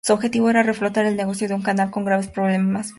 Su 0.03 0.13
objetivo 0.13 0.49
era 0.49 0.63
reflotar 0.63 1.05
el 1.05 1.15
negocio 1.15 1.47
de 1.47 1.53
un 1.53 1.61
canal 1.61 1.91
con 1.91 2.03
graves 2.05 2.27
problemas 2.27 2.87
financieros. 2.87 2.89